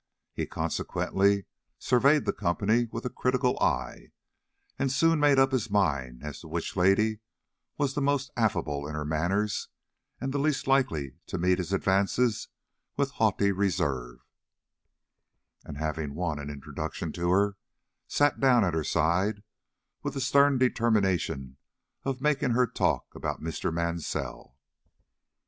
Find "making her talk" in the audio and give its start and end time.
22.21-23.13